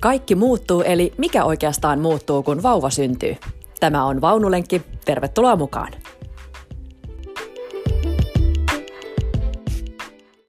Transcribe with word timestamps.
Kaikki 0.00 0.34
muuttuu, 0.34 0.82
eli 0.82 1.12
mikä 1.16 1.44
oikeastaan 1.44 1.98
muuttuu, 1.98 2.42
kun 2.42 2.62
vauva 2.62 2.90
syntyy? 2.90 3.36
Tämä 3.80 4.04
on 4.04 4.20
Vaunulenkki. 4.20 4.82
Tervetuloa 5.04 5.56
mukaan! 5.56 5.92